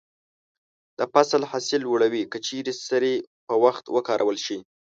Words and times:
د 0.97 0.99
فصل 1.13 1.41
حاصل 1.51 1.79
لوړوي 1.83 2.23
که 2.31 2.37
چیرې 2.47 2.73
سرې 2.87 3.15
په 3.47 3.53
وخت 3.63 3.85
وکارول 3.95 4.37
شي. 4.45 4.57